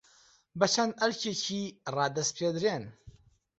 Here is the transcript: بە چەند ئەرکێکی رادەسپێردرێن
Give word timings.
بە 0.59 0.67
چەند 0.73 0.97
ئەرکێکی 0.99 1.61
رادەسپێردرێن 1.95 2.83